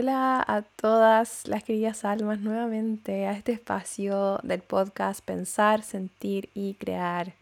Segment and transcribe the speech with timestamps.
[0.00, 6.72] Hola a todas las queridas almas nuevamente a este espacio del podcast Pensar, Sentir y
[6.72, 7.34] Crear.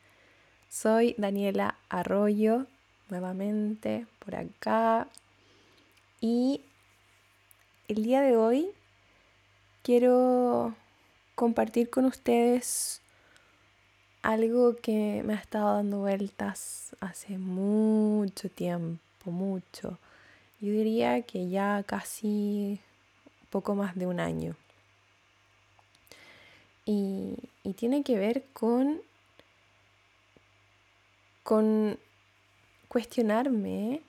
[0.68, 2.66] Soy Daniela Arroyo,
[3.10, 5.06] nuevamente por acá.
[6.20, 6.62] Y
[7.86, 8.66] el día de hoy
[9.84, 10.74] quiero
[11.36, 13.00] compartir con ustedes
[14.22, 19.96] algo que me ha estado dando vueltas hace mucho tiempo, mucho
[20.60, 22.80] yo diría que ya casi
[23.50, 24.56] poco más de un año.
[26.84, 27.36] Y,
[27.76, 29.02] tiene que ver con,
[31.42, 31.98] con
[32.88, 34.00] cuestionarme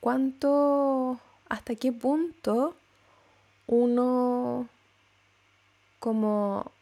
[0.00, 2.74] cuánto, hasta qué punto
[3.68, 4.68] uno
[6.00, 6.72] como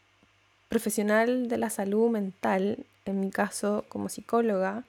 [0.71, 4.85] profesional de la salud mental, en mi caso como psicóloga,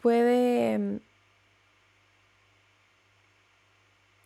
[0.00, 1.00] puede mm,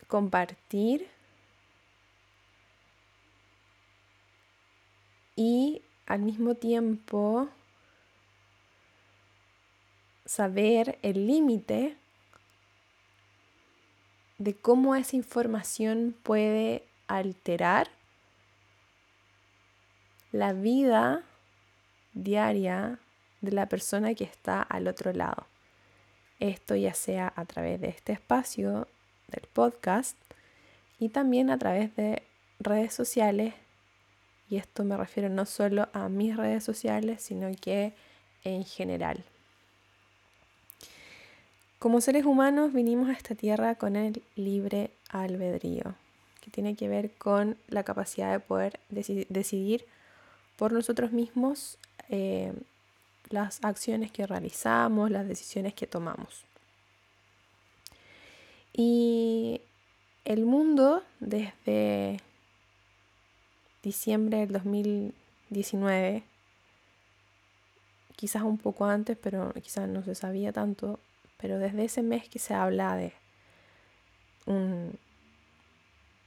[0.06, 1.08] compartir
[5.36, 7.48] y al mismo tiempo
[10.24, 11.96] saber el límite
[14.38, 17.90] de cómo esa información puede alterar
[20.32, 21.22] la vida
[22.12, 22.98] diaria
[23.40, 25.46] de la persona que está al otro lado.
[26.44, 28.86] Esto ya sea a través de este espacio
[29.28, 30.14] del podcast
[30.98, 32.22] y también a través de
[32.60, 33.54] redes sociales.
[34.50, 37.94] Y esto me refiero no solo a mis redes sociales, sino que
[38.44, 39.24] en general.
[41.78, 45.94] Como seres humanos vinimos a esta tierra con el libre albedrío,
[46.42, 49.86] que tiene que ver con la capacidad de poder decidir
[50.56, 51.78] por nosotros mismos
[52.10, 52.52] eh,
[53.30, 56.44] las acciones que realizamos, las decisiones que tomamos.
[58.72, 59.60] Y
[60.24, 62.18] el mundo desde
[63.82, 66.24] diciembre del 2019,
[68.16, 70.98] quizás un poco antes, pero quizás no se sabía tanto,
[71.36, 73.12] pero desde ese mes que se habla de
[74.46, 74.98] un,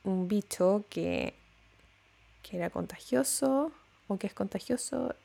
[0.04, 1.34] un bicho que,
[2.44, 3.72] que era contagioso
[4.08, 5.16] o que es contagioso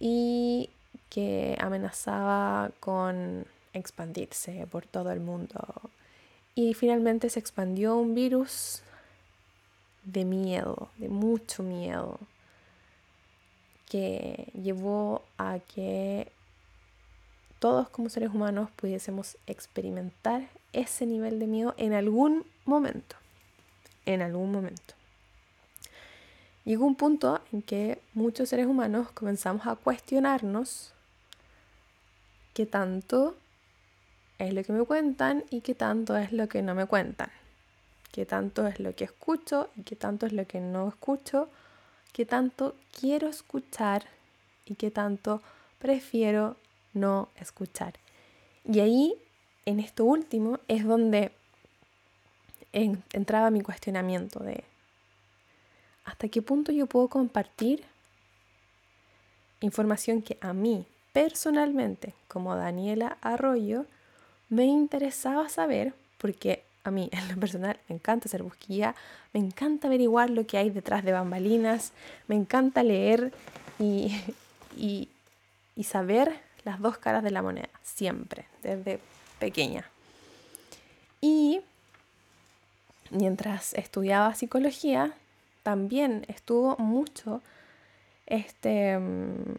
[0.00, 0.70] y
[1.10, 5.60] que amenazaba con expandirse por todo el mundo.
[6.54, 8.82] Y finalmente se expandió un virus
[10.04, 12.18] de miedo, de mucho miedo,
[13.88, 16.32] que llevó a que
[17.58, 23.16] todos como seres humanos pudiésemos experimentar ese nivel de miedo en algún momento,
[24.06, 24.94] en algún momento.
[26.70, 30.92] Llegó un punto en que muchos seres humanos comenzamos a cuestionarnos
[32.54, 33.34] qué tanto
[34.38, 37.28] es lo que me cuentan y qué tanto es lo que no me cuentan.
[38.12, 41.48] Qué tanto es lo que escucho y qué tanto es lo que no escucho.
[42.12, 44.04] Qué tanto quiero escuchar
[44.64, 45.42] y qué tanto
[45.80, 46.56] prefiero
[46.94, 47.94] no escuchar.
[48.64, 49.16] Y ahí,
[49.66, 51.32] en esto último, es donde
[52.72, 54.62] entraba mi cuestionamiento de
[56.10, 57.84] hasta qué punto yo puedo compartir
[59.60, 63.86] información que a mí personalmente, como Daniela Arroyo,
[64.48, 68.96] me interesaba saber, porque a mí en lo personal me encanta hacer busquilla,
[69.32, 71.92] me encanta averiguar lo que hay detrás de bambalinas,
[72.26, 73.32] me encanta leer
[73.78, 74.12] y,
[74.76, 75.08] y,
[75.76, 78.98] y saber las dos caras de la moneda, siempre, desde
[79.38, 79.88] pequeña.
[81.20, 81.60] Y
[83.10, 85.14] mientras estudiaba psicología,
[85.62, 87.42] también estuvo mucho
[88.26, 89.56] este, mm,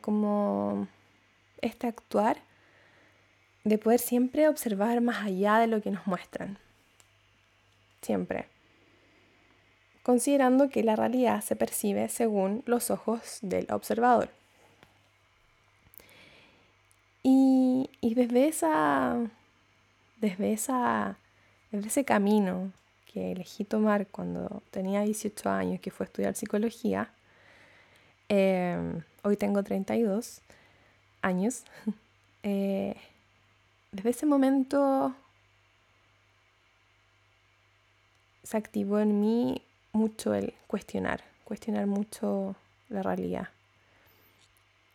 [0.00, 0.88] como
[1.60, 2.38] este actuar
[3.64, 6.58] de poder siempre observar más allá de lo que nos muestran.
[8.02, 8.46] Siempre.
[10.02, 14.30] Considerando que la realidad se percibe según los ojos del observador.
[17.22, 19.30] Y, y desde esa.
[20.20, 21.16] Desde esa.
[21.70, 22.72] Desde ese camino
[23.12, 27.12] que elegí tomar cuando tenía 18 años, que fue estudiar psicología.
[28.28, 30.40] Em, hoy tengo 32
[31.22, 31.64] años.
[32.44, 32.96] Eh,
[33.92, 35.14] desde ese momento
[38.42, 39.62] se activó en mí
[39.92, 42.56] mucho el cuestionar, cuestionar mucho
[42.88, 43.50] la realidad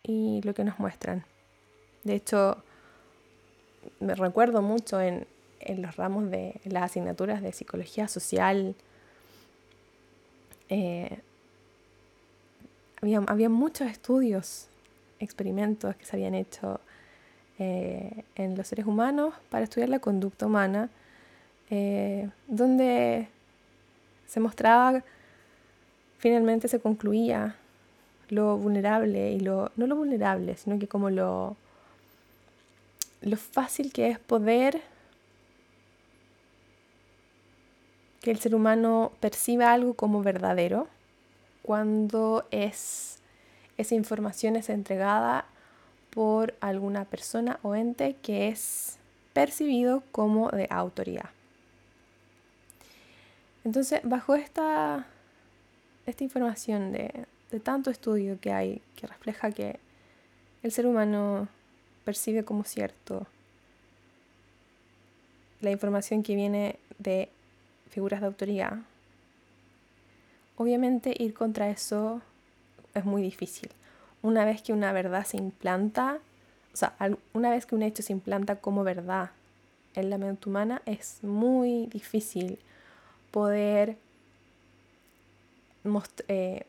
[0.02, 1.24] y lo que nos muestran.
[2.04, 2.62] De hecho,
[4.00, 5.26] me recuerdo mucho en,
[5.68, 8.74] en los ramos de las asignaturas de psicología social.
[10.68, 11.20] Eh,
[13.00, 14.66] había, muchos estudios,
[15.20, 16.80] experimentos que se habían hecho
[17.58, 20.88] eh, en los seres humanos para estudiar la conducta humana,
[21.70, 23.28] eh, donde
[24.26, 25.04] se mostraba,
[26.18, 27.56] finalmente se concluía
[28.30, 31.56] lo vulnerable y lo, no lo vulnerable, sino que como lo,
[33.20, 34.82] lo fácil que es poder
[38.20, 40.88] que el ser humano perciba algo como verdadero
[41.62, 43.18] cuando es,
[43.76, 45.44] esa información es entregada
[46.10, 48.98] por alguna persona o ente que es
[49.32, 51.30] percibido como de autoridad.
[53.64, 55.06] Entonces, bajo esta,
[56.06, 59.78] esta información de, de tanto estudio que hay que refleja que
[60.62, 61.48] el ser humano
[62.04, 63.26] percibe como cierto
[65.60, 67.28] la información que viene de
[67.88, 68.78] figuras de autoridad,
[70.56, 72.20] obviamente ir contra eso
[72.94, 73.70] es muy difícil.
[74.22, 76.18] Una vez que una verdad se implanta,
[76.72, 76.94] o sea,
[77.32, 79.30] una vez que un hecho se implanta como verdad
[79.94, 82.58] en la mente humana, es muy difícil
[83.30, 83.96] poder
[86.28, 86.66] eh,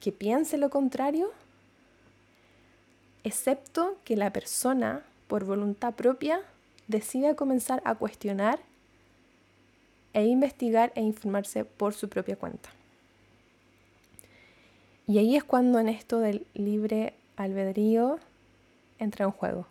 [0.00, 1.30] que piense lo contrario,
[3.24, 6.40] excepto que la persona, por voluntad propia,
[6.88, 8.60] decida comenzar a cuestionar
[10.12, 12.70] e investigar e informarse por su propia cuenta.
[15.06, 18.18] Y ahí es cuando en esto del libre albedrío
[18.98, 19.66] entra en juego.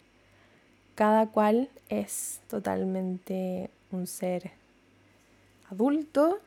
[0.95, 4.51] Cada cual es totalmente un ser
[5.71, 6.39] adulto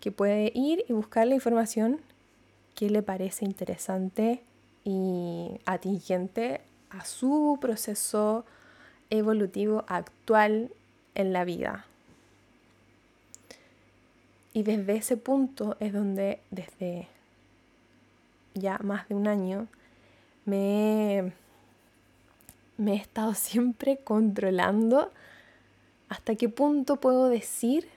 [0.00, 2.00] que puede ir y buscar la información
[2.74, 4.42] que le parece interesante
[4.84, 6.60] y atingente
[6.90, 8.44] a su proceso
[9.10, 10.70] evolutivo actual
[11.14, 11.86] en la vida.
[14.60, 17.08] Y desde ese punto es donde desde
[18.52, 19.68] ya más de un año
[20.44, 21.32] me,
[22.76, 25.12] me he estado siempre controlando
[26.10, 27.88] hasta qué punto puedo decir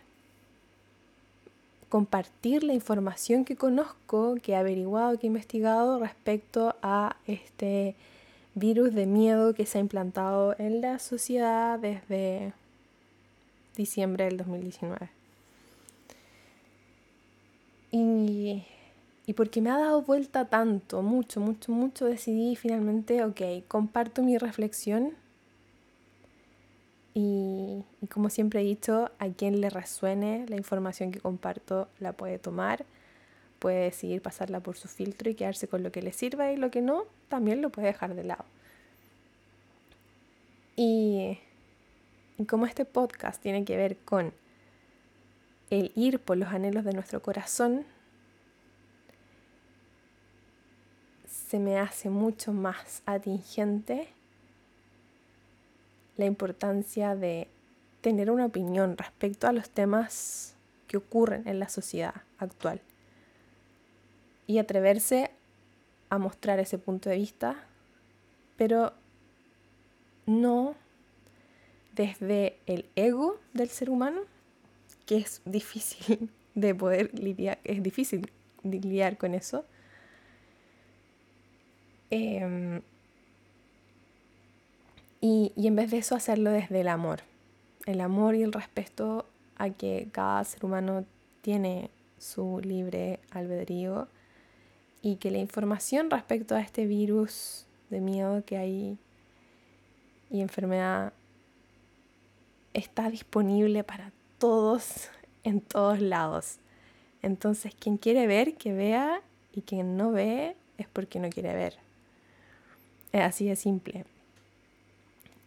[1.89, 7.94] compartir la información que conozco, que he averiguado, que he investigado respecto a este
[8.56, 12.54] virus de miedo que se ha implantado en la sociedad desde
[13.75, 15.23] diciembre del 2019.
[17.94, 18.66] Y,
[19.28, 24.38] y porque me ha dado vuelta tanto, mucho, mucho, mucho, decidí finalmente, ok, comparto mi
[24.40, 25.13] reflexión
[27.13, 32.40] y, como siempre he dicho, a quien le resuene la información que comparto la puede
[32.40, 32.86] tomar,
[33.60, 36.72] puede decidir pasarla por su filtro y quedarse con lo que le sirva y lo
[36.72, 38.46] que no, también lo puede dejar de lado.
[40.75, 41.38] Y,
[42.39, 44.34] y como este podcast tiene que ver con
[45.74, 47.84] el ir por los anhelos de nuestro corazón,
[51.25, 54.08] se me hace mucho más atingente
[56.16, 57.48] la importancia de
[58.02, 60.56] tener una opinión respecto a los temas
[60.88, 62.80] que ocurren en la sociedad actual
[64.46, 65.31] y atreverse
[66.12, 67.56] a mostrar ese punto de vista,
[68.58, 68.94] pero
[70.28, 70.75] no
[71.96, 74.22] desde el ego del ser humano,
[75.05, 78.31] que es difícil de poder lidiar, es difícil
[78.63, 79.65] lidiar con eso.
[82.10, 82.81] Em,
[85.19, 87.22] y, en vez de eso hacerlo desde el amor.
[87.86, 89.25] El amor y el respeto
[89.57, 91.05] a que cada ser humano
[91.41, 94.07] tiene su libre albedrío
[95.01, 98.98] y que la información respecto a este virus de miedo que hay
[100.29, 101.13] y enfermedad
[102.74, 104.12] está disponible para
[104.44, 105.10] todos
[105.46, 106.58] en todos lados.
[107.22, 109.22] Entonces, quien quiere ver, que vea,
[109.54, 111.78] y quien no ve es porque no quiere ver.
[113.14, 114.04] Es así de simple.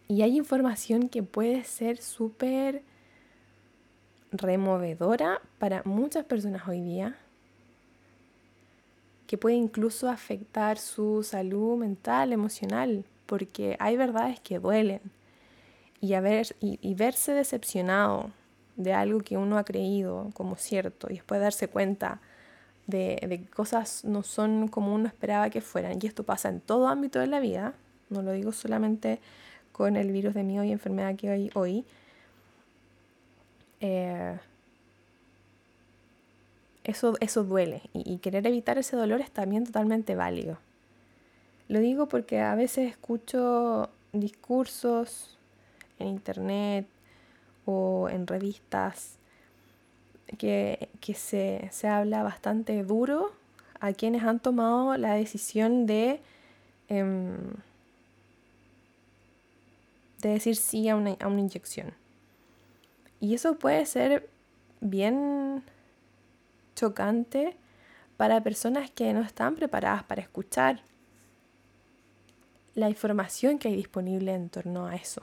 [0.07, 2.81] Y hay información que puede ser súper
[4.31, 7.15] removedora para muchas personas hoy día,
[9.27, 15.01] que puede incluso afectar su salud mental, emocional, porque hay verdades que duelen.
[16.01, 16.15] Y,
[16.81, 18.31] y, verse decepcionado
[18.77, 22.21] de algo que uno ha creído como cierto y después darse cuenta
[22.85, 26.61] de, de que cosas no son como uno esperaba que fueran, y esto pasa en
[26.61, 27.73] todo ámbito de la vida,
[28.09, 29.19] no lo digo solamente
[29.73, 31.85] con el virus de miedo y enfermedad que hay hoy,
[33.81, 34.37] eh,
[36.83, 40.57] eso, eso duele y, querer evitar ese dolor es también totalmente válido.
[41.67, 45.37] Lo digo porque a veces escucho discursos
[45.99, 46.87] en internet
[47.67, 49.17] o en revistas
[50.39, 53.31] que, se, habla bastante duro
[53.79, 56.19] a quienes han tomado la decisión de
[56.89, 57.37] em,
[60.21, 61.93] de decir sí a una, a una inyección.
[63.19, 64.29] Y eso puede ser
[64.81, 65.63] bien
[66.75, 67.55] chocante
[68.15, 70.81] para personas que no están preparadas para escuchar
[72.75, 75.21] la información que hay disponible en torno a eso.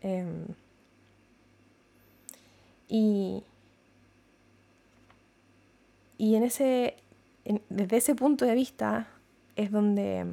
[0.00, 0.46] Em,
[2.92, 3.42] y,
[6.18, 6.96] y en ese,
[7.70, 9.08] desde ese punto de vista
[9.56, 10.26] es donde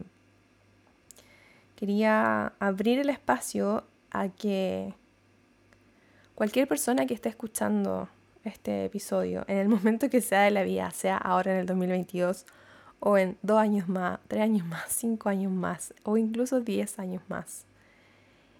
[1.77, 4.93] quería abrir el espacio a que
[6.35, 8.09] cualquier persona que esté escuchando
[8.43, 12.45] este episodio, en el momento que sea de la vida, sea ahora en el 2022
[12.99, 17.23] o en dos años más, tres años más, cinco años más o incluso diez años
[17.29, 17.63] más,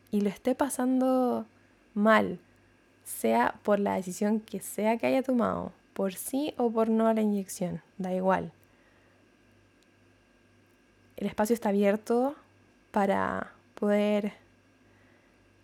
[0.10, 1.46] y lo esté pasando
[1.94, 2.40] mal,
[3.10, 7.14] sea por la decisión que sea que haya tomado, por sí o por no a
[7.14, 8.52] la inyección, da igual.
[11.18, 12.36] El espacio está abierto
[12.92, 14.34] para poder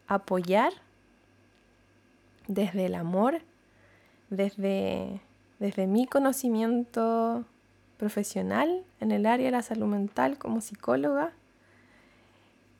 [0.07, 0.73] apoyar
[2.47, 3.41] desde el amor,
[4.29, 5.21] desde,
[5.59, 7.45] desde mi conocimiento
[7.97, 11.31] profesional en el área de la salud mental como psicóloga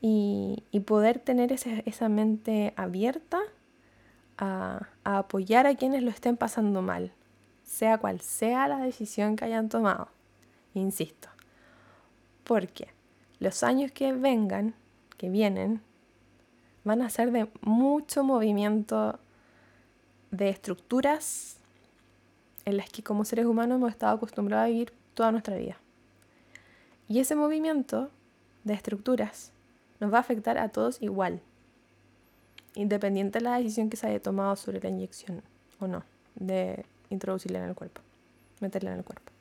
[0.01, 3.39] y, poder tener esa mente abierta
[4.37, 7.11] a, apoyar a quienes lo estén pasando mal,
[7.63, 10.09] sea cual sea la decisión que hayan tomado.
[10.73, 11.29] Insisto,
[12.43, 12.89] porque
[13.39, 14.73] los años que vengan,
[15.17, 15.81] que vienen,
[16.83, 19.19] van a ser de mucho movimiento
[20.31, 21.57] de estructuras
[22.65, 25.77] en las que como seres humanos hemos estado acostumbrados a vivir toda nuestra vida.
[27.07, 28.09] Y ese movimiento
[28.63, 29.51] de estructuras
[29.99, 31.41] nos va a afectar a todos igual,
[32.75, 35.41] independiente de la decisión que se haya tomado sobre la inyección
[35.79, 36.03] o no,
[36.35, 38.01] de introducirla en el cuerpo,
[38.59, 39.31] meterla en el cuerpo.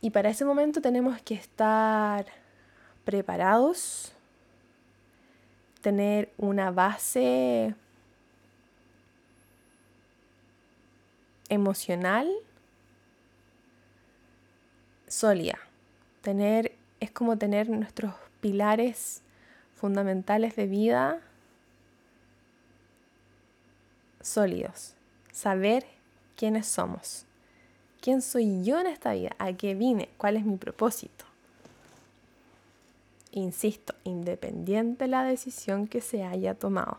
[0.00, 2.26] Y para ese momento tenemos que estar
[3.04, 4.12] preparados,
[5.82, 7.74] tener una base
[11.48, 12.30] emocional
[15.06, 15.58] sólida.
[16.22, 19.22] Tener es como tener nuestros pilares
[19.80, 21.20] fundamentales de vida
[24.20, 24.94] sólidos.
[25.32, 25.86] Saber
[26.36, 27.24] quiénes somos.
[28.02, 29.34] ¿Quién soy yo en esta vida?
[29.38, 30.10] ¿A qué vine?
[30.18, 31.24] ¿Cuál es mi propósito?
[33.32, 36.98] Insisto, independiente de la decisión que se haya tomado.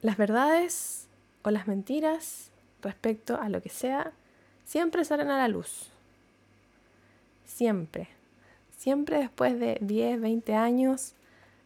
[0.00, 1.06] Las verdades
[1.42, 4.12] o las mentiras respecto a lo que sea
[4.64, 5.90] siempre salen a la luz.
[7.44, 8.21] Siempre.
[8.82, 11.14] Siempre después de 10, 20 años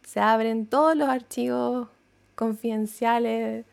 [0.03, 1.87] se abren todos los archivos
[2.35, 3.65] confidenciales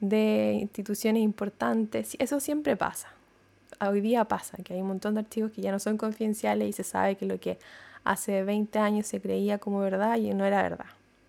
[0.00, 2.16] de instituciones importantes.
[2.18, 3.10] Eso siempre pasa.
[3.80, 6.72] Hoy día pasa que hay un montón de archivos que ya no son confidenciales y
[6.72, 7.60] se sabe que lo que
[8.02, 10.86] hace 20 años se creía como verdad y no era verdad.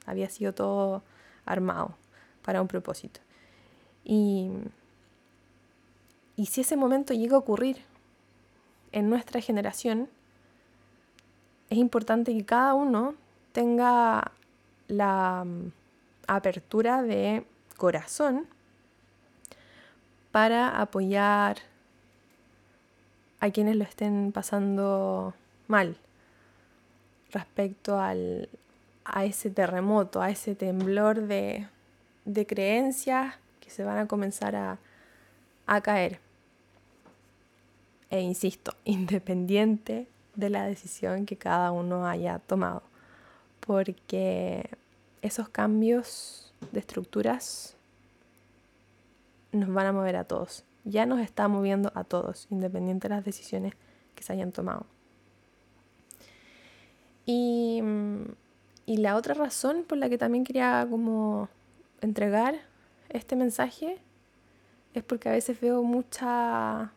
[0.07, 1.03] Había sido todo
[1.45, 1.95] armado
[2.41, 3.19] para un propósito.
[4.03, 4.50] Y,
[6.36, 7.77] y si ese momento llega a ocurrir
[8.91, 10.09] en nuestra generación,
[11.70, 13.16] es importante que cada uno
[13.52, 14.32] tenga
[14.88, 15.72] la mm,
[16.28, 17.46] apertura de
[17.78, 18.48] corazón
[20.32, 21.58] para apoyar
[23.40, 25.34] a quienes lo estén pasando
[25.68, 25.98] mal
[27.32, 28.50] respecto al,
[29.06, 31.68] a ese terremoto, a ese temblor de,
[32.26, 34.78] de creencias que se van a comenzar a,
[35.68, 36.20] a caer.
[38.10, 40.08] E insisto, independiente
[40.39, 42.81] de la decisión que cada uno haya tomado,
[43.60, 44.69] porque
[45.22, 47.75] esos cambios de estructuras
[49.51, 50.63] nos van a mover a todos.
[50.86, 53.74] Ya nos está moviendo a todos, independiente de las decisiones
[54.15, 54.86] que se hayan tomado.
[57.25, 57.84] Y,
[58.86, 61.50] y la otra razón por la que también quería como
[62.01, 62.55] entregar
[63.10, 64.00] este mensaje
[64.93, 66.91] es porque a veces veo mucha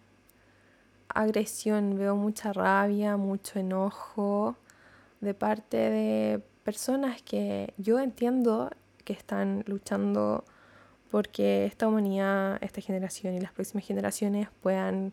[1.14, 4.56] agresión, veo mucha rabia, mucho enojo
[5.20, 8.70] de parte de personas que yo entiendo
[9.04, 10.44] que están luchando
[11.10, 15.12] porque esta humanidad, esta generación y las próximas generaciones puedan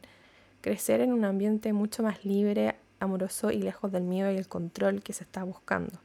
[0.61, 5.01] crecer en un ambiente mucho más libre, amoroso y lejos del miedo y el control
[5.03, 5.99] que se está buscando.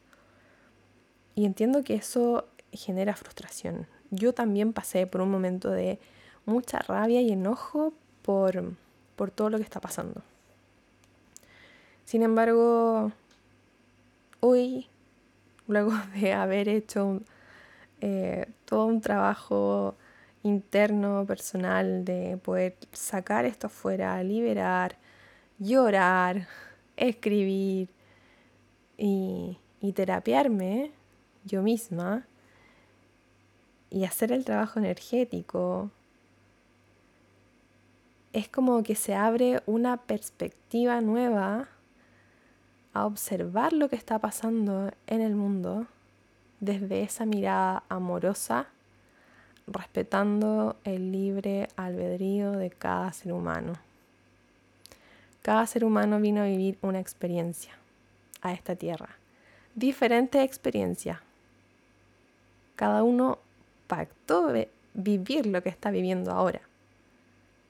[1.35, 3.87] Y entiendo que eso genera frustración.
[4.11, 5.99] Yo también pasé por un momento de
[6.47, 8.75] mucha rabia y enojo por,
[9.17, 10.23] por todo lo que está pasando.
[12.05, 13.13] Sin embargo,
[14.41, 14.89] hoy,
[15.67, 17.21] luego de haber hecho
[18.01, 19.95] eh, todo un trabajo
[20.43, 24.97] interno, personal, de poder sacar esto afuera, liberar,
[25.59, 26.47] llorar,
[26.97, 27.89] escribir,
[28.97, 30.93] y, y terapiarme
[31.45, 32.27] yo misma
[33.91, 35.91] y hacer el trabajo energético,
[38.35, 41.69] es como que se abre una perspectiva nueva
[42.93, 45.87] a observar lo que está pasando en el mundo
[46.59, 48.67] desde esa mirada amorosa,
[49.69, 53.75] respetando el libre albedrío de cada ser humano.
[55.43, 57.75] Cada ser humano vino a vivir una experiencia
[58.43, 59.11] a esta tierra,
[59.77, 61.23] diferente experiencia.
[62.75, 63.39] Cada uno
[63.87, 64.53] pactó
[64.93, 66.63] vivir lo que está viviendo ahora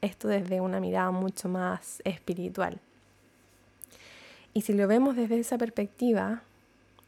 [0.04, 2.78] esto desde una mirada mucho más espiritual.
[4.52, 6.42] Y si lo vemos desde esa perspectiva,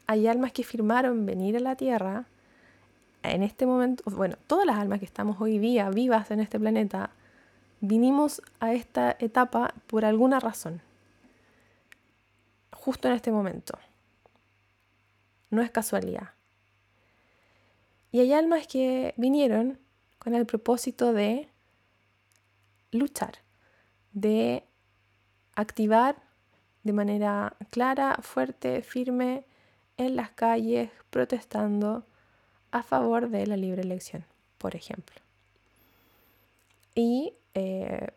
[0.05, 2.25] hay almas que firmaron venir a la Tierra
[3.23, 7.09] en este momento, bueno, todas las almas que estamos hoy día vivas en este planeta,
[7.81, 10.81] vinimos a esta etapa por alguna razón,
[12.71, 13.77] justo en este momento.
[15.49, 16.31] No es casualidad.
[18.11, 19.77] Y hay almas que vinieron
[20.19, 21.49] con el propósito de
[22.91, 23.39] luchar,
[24.13, 24.63] de
[25.55, 26.15] activar
[26.83, 29.45] de manera clara, fuerte, firme
[29.97, 32.05] en las calles, protestando
[32.71, 34.25] a favor de la libre elección,
[34.57, 35.15] por ejemplo.
[36.95, 38.11] Y eh,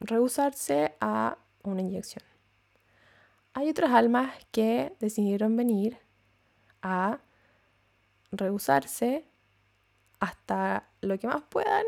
[0.00, 2.24] rehusarse a una inyección.
[3.54, 5.98] Hay otras almas que decidieron venir
[6.82, 7.18] a
[8.32, 9.24] rehusarse
[10.20, 11.84] hasta lo que más puedan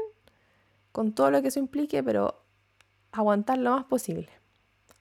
[0.97, 2.43] con todo lo que eso implique, pero
[3.12, 4.31] aguantar lo más posible.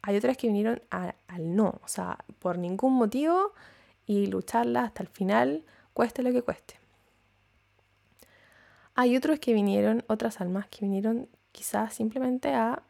[0.02, 3.54] Hay otras que vinieron al no, o sea, por ningún motivo
[4.06, 6.78] y lucharla hasta el final, cueste lo que cueste.
[8.94, 12.84] Hay otros que vinieron, otras almas que vinieron quizás simplemente a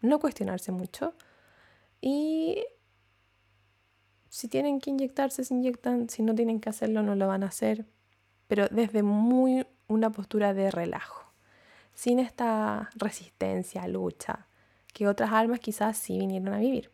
[0.00, 1.12] no cuestionarse mucho
[2.00, 2.64] y
[4.30, 7.48] si tienen que inyectarse, se inyectan, si no tienen que hacerlo, no lo van a
[7.48, 7.84] hacer,
[8.48, 11.25] pero desde muy una postura de relajo
[11.96, 14.46] sin esta resistencia, lucha,
[14.92, 16.90] que otras almas quizás sí vinieron a vivir.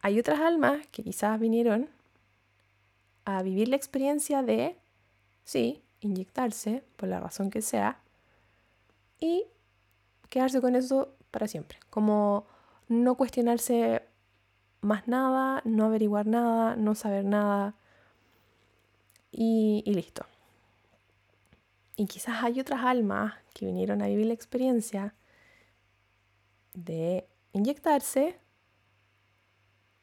[0.00, 1.90] Hay otras almas que quizás vinieron
[3.24, 4.78] a vivir la experiencia de,
[5.44, 7.98] sí, inyectarse, por la razón que sea,
[9.18, 9.44] y
[10.30, 11.80] quedarse con eso para siempre.
[11.90, 12.46] Como
[12.88, 14.02] no cuestionarse
[14.80, 17.74] más nada, no averiguar nada, no saber nada,
[19.32, 20.24] y, listo.
[21.96, 25.14] Y quizás hay otras almas que vinieron a vivir la experiencia
[26.74, 28.38] de inyectarse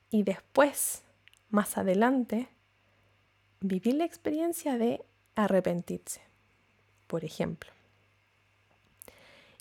[0.09, 1.03] y después,
[1.51, 2.49] más adelante,
[3.61, 6.21] vivir la experiencia de arrepentirse,
[7.05, 7.71] por ejemplo.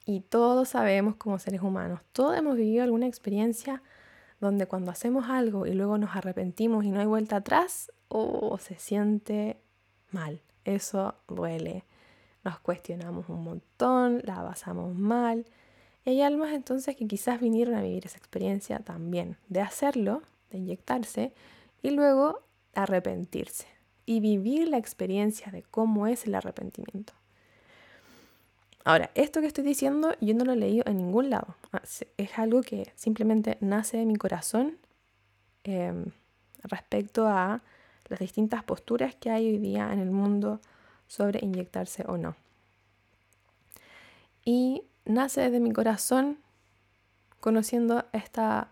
[0.06, 3.82] Y todos sabemos como seres humanos, todos hemos vivido alguna experiencia
[4.40, 8.58] donde cuando hacemos algo y luego nos arrepentimos y no hay vuelta atrás, o oh,
[8.58, 9.60] se siente
[10.10, 11.84] mal, eso duele,
[12.44, 15.46] nos cuestionamos un montón, la pasamos mal.
[16.04, 20.58] Y hay almas entonces que quizás vinieron a vivir esa experiencia también, de hacerlo, de
[20.58, 21.32] inyectarse
[21.82, 22.40] y luego
[22.74, 23.66] arrepentirse
[24.06, 27.12] y vivir la experiencia de cómo es el arrepentimiento.
[28.84, 31.54] Ahora, esto que estoy diciendo yo no lo he leído en ningún lado.
[31.72, 31.82] Ah,
[32.16, 34.78] es algo que simplemente nace de mi corazón
[35.62, 36.06] em,
[36.64, 37.62] respecto a
[38.08, 40.60] las distintas posturas que hay hoy día en el mundo
[41.12, 42.36] sobre inyectarse o no.
[44.46, 46.38] Y nace desde mi corazón
[47.38, 48.70] conociendo esta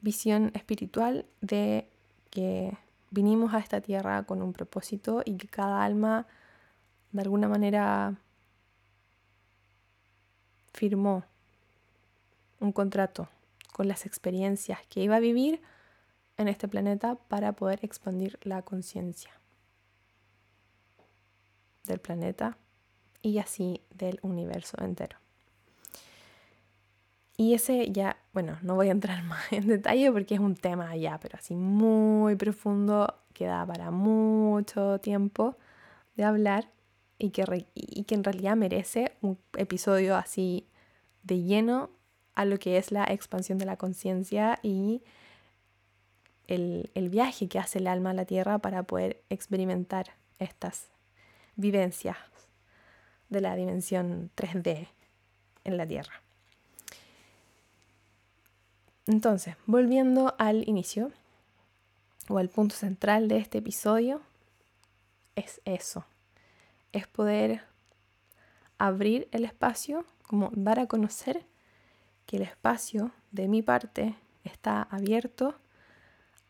[0.00, 1.90] visión espiritual de
[2.30, 2.78] que
[3.10, 6.28] vinimos a esta tierra con un propósito y que cada alma
[7.10, 8.14] de alguna manera
[10.72, 11.24] firmó
[12.60, 13.28] un contrato
[13.72, 15.60] con las experiencias que iba a vivir
[16.36, 19.32] en este planeta para poder expandir la conciencia
[21.84, 22.56] del planeta
[23.22, 25.18] y así del universo entero.
[27.36, 30.94] Y ese ya, bueno, no voy a entrar más en detalle porque es un tema
[30.96, 35.56] ya, pero así muy profundo, que da para mucho tiempo
[36.16, 36.70] de hablar
[37.18, 40.68] y que, y que en realidad merece un episodio así
[41.22, 41.90] de lleno
[42.34, 45.02] a lo que es la expansión de la conciencia y
[46.46, 50.93] el, el viaje que hace el alma a la tierra para poder experimentar estas
[51.56, 52.16] vivencias
[53.28, 54.88] de la dimensión 3D
[55.64, 56.22] en la Tierra.
[59.06, 61.12] Entonces, volviendo al inicio
[62.28, 64.22] o al punto central de este episodio,
[65.36, 66.06] es eso,
[66.92, 67.62] es poder
[68.78, 71.44] abrir el espacio, como dar a conocer
[72.24, 75.54] que el espacio de mi parte está abierto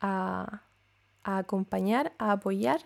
[0.01, 0.63] a,
[1.25, 2.83] a acompañar, a apoyar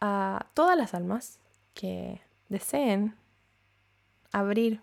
[0.00, 1.38] a todas las almas
[1.74, 3.14] que deseen
[4.32, 4.80] abrir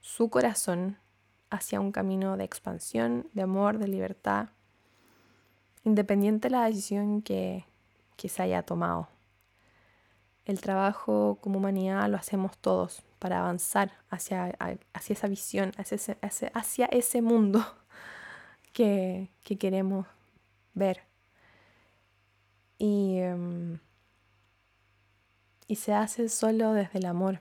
[0.00, 0.98] su corazón
[1.50, 4.48] hacia un camino de expansión, de amor, de libertad,
[5.84, 7.64] independiente de la decisión que,
[8.16, 9.08] se haya tomado.
[10.46, 14.56] El trabajo como humanidad lo hacemos todos para avanzar hacia,
[14.92, 17.64] hacia esa visión, hacia ese, hacia ese mundo
[18.72, 20.06] que, queremos
[20.74, 21.02] ver.
[22.78, 23.78] Y, em,
[25.66, 27.40] y se hace solo desde el amor,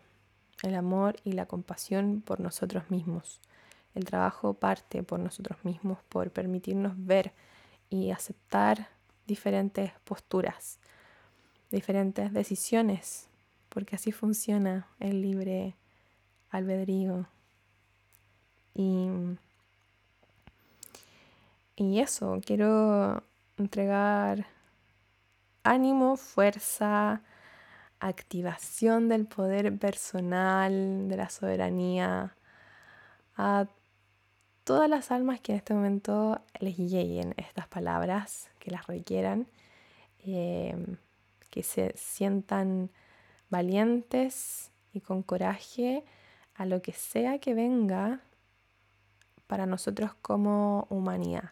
[0.63, 3.39] el amor y la compasión por nosotros mismos.
[3.96, 7.32] El trabajo parte por nosotros mismos, por permitirnos ver
[7.89, 8.88] y aceptar
[9.28, 10.80] diferentes posturas,
[11.69, 13.28] diferentes decisiones,
[13.69, 15.76] porque así funciona el libre
[16.50, 17.28] albedrío.
[18.74, 19.10] Y,
[21.76, 23.22] y eso, quiero
[23.58, 24.48] entregar
[25.63, 27.21] ánimo, fuerza,
[27.99, 32.36] activación del poder personal, de la soberanía
[33.36, 33.67] a
[34.63, 39.47] todas las almas que en este momento les lleguen estas palabras, que las requieran,
[40.19, 40.97] em,
[41.49, 42.89] que se sientan
[43.49, 46.04] valientes y con coraje
[46.56, 48.21] a lo que sea que venga
[49.47, 51.52] para nosotros como humanidad.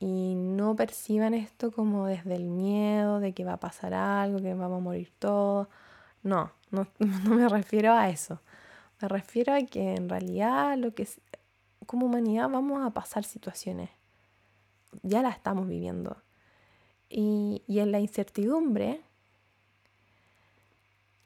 [0.00, 4.54] Y no perciban esto como desde el miedo de que va a pasar algo, que
[4.54, 5.68] vamos a morir todos.
[6.22, 8.40] No, no, no me refiero a eso.
[9.02, 11.06] Me refiero a que en realidad lo que
[11.84, 13.90] como humanidad vamos a pasar situaciones.
[15.02, 16.16] Ya la estamos viviendo.
[17.10, 19.02] Y, y en la incertidumbre,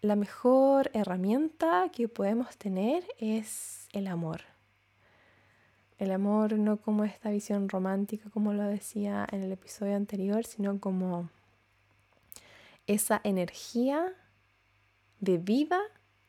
[0.01, 4.54] la mejor herramienta que podemos tener es el amor.
[5.99, 10.81] El amor no como esta visión romántica, como lo decía en el episodio anterior, sino
[10.81, 11.31] como
[12.87, 14.13] esa energía
[15.21, 15.81] de vida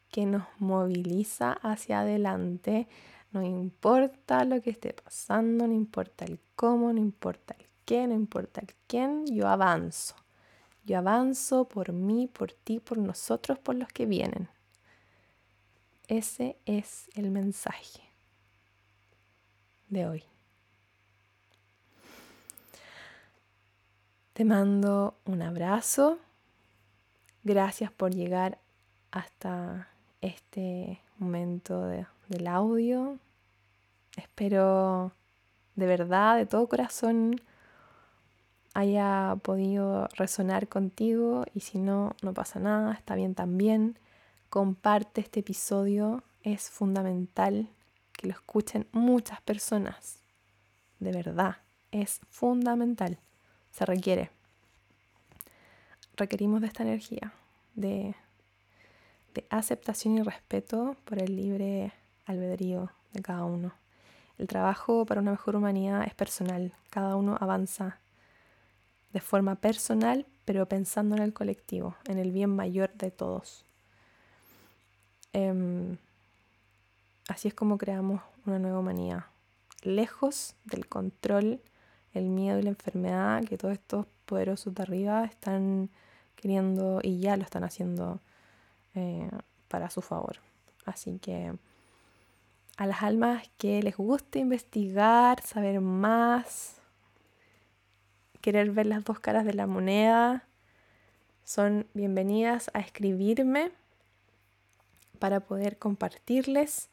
[0.10, 2.88] que nos moviliza hacia adelante
[3.36, 8.14] no importa lo que esté pasando, no importa el cómo, no importa el qué, no
[8.14, 10.16] importa el quién, yo avanzo.
[10.86, 14.48] Yo avanzo por mí, por ti, por nosotros, por los que vienen.
[16.08, 18.05] Ese es el mensaje
[19.90, 20.24] de hoy.
[24.34, 26.20] Te mando un abrazo.
[27.44, 28.60] Gracias por llegar
[29.12, 29.88] hasta
[30.22, 33.18] este momento del audio.
[34.18, 35.14] Espero
[35.76, 37.42] de verdad, de todo corazón,
[38.74, 43.98] haya podido resonar contigo y si no, no pasa nada, está bien también.
[44.50, 47.70] Comparte este episodio, es fundamental
[48.16, 50.20] que lo escuchen muchas personas.
[51.00, 51.58] De verdad,
[51.92, 53.20] es fundamental,
[53.72, 54.32] se requiere.
[56.16, 57.34] Requerimos de esta energía,
[57.76, 58.16] de,
[59.34, 61.94] de aceptación y respeto por el libre
[62.26, 63.74] albedrío de cada uno.
[64.38, 66.74] El trabajo para una mejor humanidad es personal.
[66.90, 68.00] Cada uno avanza
[69.14, 73.66] de forma personal, pero pensando en el colectivo, en el bien mayor de todos.
[75.32, 75.98] Em,
[77.28, 79.26] así es como creamos una nueva humanidad.
[79.82, 81.62] Lejos del control,
[82.14, 85.90] el miedo y la enfermedad que todos estos poderosos de arriba están
[86.36, 88.20] queriendo y ya lo están haciendo
[88.94, 89.30] eh,
[89.68, 90.38] para su favor.
[90.86, 91.54] Así que
[92.78, 96.76] a las almas que les guste investigar, saber más,
[98.42, 100.48] querer ver las dos caras de la moneda,
[101.44, 103.72] son bienvenidas a escribirme
[105.20, 106.90] para poder compartirles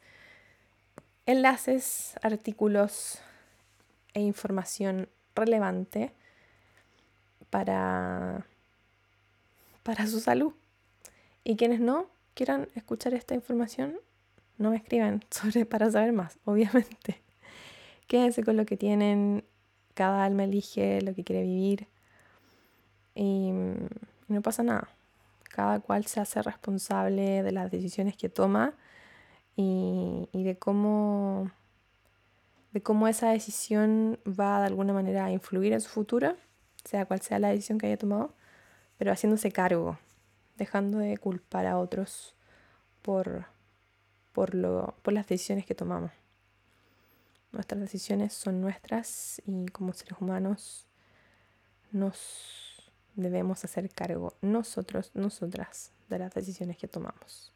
[1.25, 3.19] enlaces, artículos
[4.13, 6.11] e información relevante
[7.49, 8.45] para,
[9.83, 10.53] para su salud.
[11.43, 13.97] Y quienes no quieran escuchar esta información,
[14.57, 17.21] no me escriban sobre para saber más, obviamente.
[18.07, 19.43] Quédense con lo que tienen,
[19.93, 21.87] cada alma elige lo que quiere vivir
[23.15, 23.51] y,
[24.27, 24.89] no pasa nada.
[25.43, 28.73] Cada cual se hace responsable de las decisiones que toma
[29.55, 31.51] y, y de cómo
[32.73, 36.35] de cómo esa decisión va de alguna manera a influir en su futuro,
[36.83, 38.33] sea cual sea la decisión que haya tomado,
[38.97, 39.99] pero haciéndose cargo,
[40.57, 42.35] dejando de culpar a otros
[43.03, 43.45] por,
[44.33, 46.11] por, lo, por las decisiones que tomamos.
[47.51, 50.87] Nuestras decisiones son nuestras y como seres humanos
[51.91, 57.53] nos debemos hacer cargo nosotros, nosotras, de las decisiones que tomamos,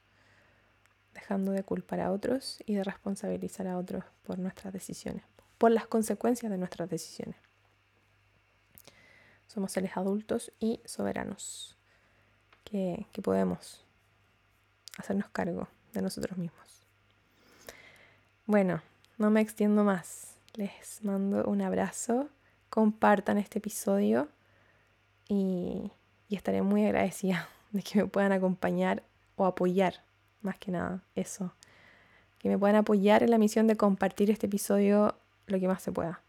[1.18, 5.24] dejando de culpar a otros y de responsabilizar a otros por nuestras decisiones.
[5.58, 7.36] por las consecuencias de nuestras decisiones.
[9.48, 11.76] Somos seres adultos y soberanos
[12.64, 13.84] que, que podemos
[15.00, 16.86] hacernos cargo de nosotros mismos.
[18.46, 18.84] Bueno,
[19.18, 20.36] no me extiendo más.
[20.54, 22.30] Les mando un abrazo.
[22.70, 24.30] Compartan este episodio
[25.28, 25.92] y,
[26.30, 29.02] y estaré muy agradecida de que me puedan acompañar
[29.38, 30.04] o apoyar,
[30.48, 31.54] más que nada, eso.
[32.40, 35.92] Que me puedan apoyar en la misión de compartir este episodio lo que más se
[35.92, 36.22] pueda.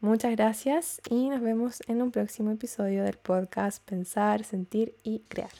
[0.00, 5.50] Muchas gracias y nos vemos en un próximo episodio del podcast Pensar, Sentir y Crear.